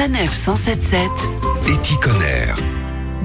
[0.00, 1.10] Sanef 177
[1.68, 2.79] Éticonner.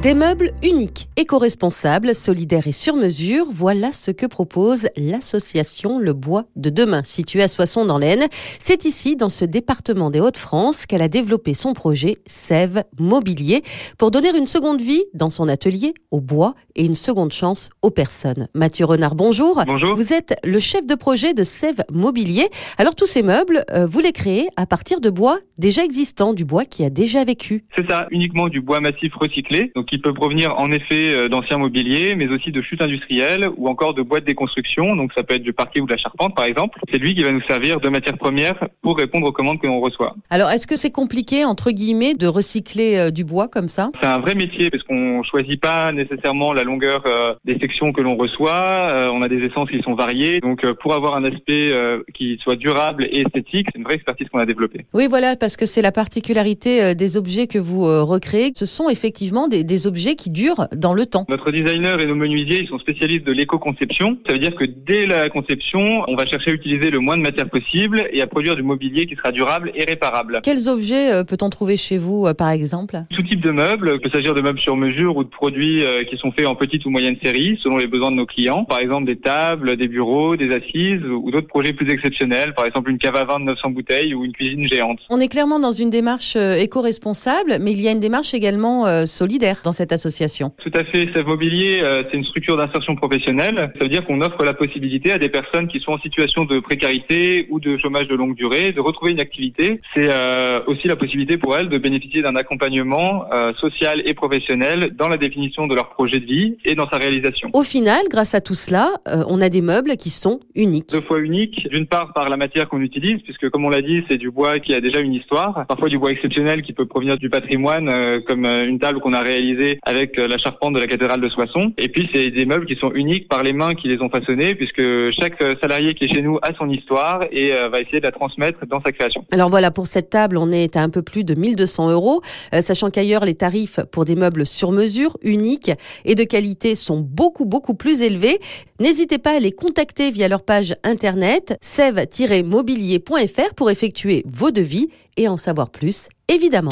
[0.06, 6.44] Des meubles uniques, éco-responsables, solidaires et sur mesure, voilà ce que propose l'association Le Bois
[6.56, 8.28] de Demain, située à Soissons dans l'Aisne.
[8.60, 13.64] C'est ici, dans ce département des Hauts-de-France, qu'elle a développé son projet Sève Mobilier
[13.98, 17.90] pour donner une seconde vie dans son atelier au bois et une seconde chance aux
[17.90, 18.48] personnes.
[18.54, 19.64] Mathieu Renard, bonjour.
[19.66, 19.96] Bonjour.
[19.96, 22.48] Vous êtes le chef de projet de Sève Mobilier.
[22.78, 26.46] Alors tous ces meubles, euh, vous les créez à partir de bois déjà existant, du
[26.46, 27.66] bois qui a déjà vécu.
[27.76, 31.58] C'est ça, uniquement du bois massif recyclé, donc qui peut provenir en effet euh, d'anciens
[31.58, 35.36] mobiliers, mais aussi de chutes industrielles ou encore de boîtes de déconstruction, donc ça peut
[35.36, 36.80] être du parquet ou de la charpente par exemple.
[36.92, 39.80] C'est lui qui va nous servir de matière première pour répondre aux commandes que l'on
[39.80, 40.16] reçoit.
[40.30, 43.90] Alors est-ce que c'est compliqué, entre guillemets, de recycler euh, du bois comme ça?
[44.02, 48.02] C'est un vrai métier parce qu'on choisit pas nécessairement la longueur euh, des sections que
[48.02, 49.12] l'on reçoit.
[49.14, 51.72] On a des essences qui sont variées, donc pour avoir un aspect
[52.14, 54.86] qui soit durable et esthétique, c'est une vraie expertise qu'on a développée.
[54.94, 58.52] Oui, voilà, parce que c'est la particularité des objets que vous recréez.
[58.56, 61.26] Ce sont effectivement des, des objets qui durent dans le temps.
[61.30, 64.18] Notre designer et nos menuisiers, ils sont spécialistes de l'éco-conception.
[64.26, 67.22] Ça veut dire que dès la conception, on va chercher à utiliser le moins de
[67.22, 70.42] matière possible et à produire du mobilier qui sera durable et réparable.
[70.44, 73.04] Quels objets euh, peut-on trouver chez vous, euh, par exemple?
[73.14, 76.04] Tout type de meubles, il peut s'agir de meubles sur mesure ou de produits euh,
[76.04, 78.66] qui sont faits en petite ou moyenne série selon les besoins de nos clients.
[78.66, 82.90] Par exemple des tables, des bureaux, des assises ou d'autres projets plus exceptionnels, par exemple
[82.90, 85.00] une cave à vin de 900 bouteilles ou une cuisine géante.
[85.10, 89.62] On est clairement dans une démarche éco-responsable, mais il y a une démarche également solidaire
[89.66, 90.54] dans cette association?
[90.64, 91.10] Tout à fait.
[91.14, 93.72] Sève Mobilier, euh, c'est une structure d'insertion professionnelle.
[93.78, 96.60] Ça veut dire qu'on offre la possibilité à des personnes qui sont en situation de
[96.60, 99.82] précarité ou de chômage de longue durée de retrouver une activité.
[99.94, 104.92] C'est euh, aussi la possibilité pour elles de bénéficier d'un accompagnement euh, social et professionnel
[104.96, 107.50] dans la définition de leur projet de vie et dans sa réalisation.
[107.54, 108.90] Au final, grâce à tout cela,
[109.28, 110.90] on a des meubles qui sont uniques.
[110.92, 114.04] Deux fois unique, d'une part par la matière qu'on utilise, puisque comme on l'a dit,
[114.08, 117.18] c'est du bois qui a déjà une histoire, parfois du bois exceptionnel qui peut provenir
[117.18, 117.90] du patrimoine,
[118.28, 121.74] comme une table qu'on a réalisée avec euh, la charpente de la cathédrale de Soissons.
[121.78, 124.56] Et puis c'est des meubles qui sont uniques par les mains qui les ont façonnés,
[124.56, 128.00] puisque chaque euh, salarié qui est chez nous a son histoire et euh, va essayer
[128.00, 129.26] de la transmettre dans sa création.
[129.32, 132.22] Alors voilà, pour cette table, on est à un peu plus de 1200 euros,
[132.60, 135.72] sachant qu'ailleurs, les tarifs pour des meubles sur mesure, uniques
[136.06, 138.40] et de qualité sont beaucoup, beaucoup plus élevés.
[138.80, 145.28] N'hésitez pas à les contacter via leur page internet sève-mobilier.fr pour effectuer vos devis et
[145.28, 146.72] en savoir plus, évidemment.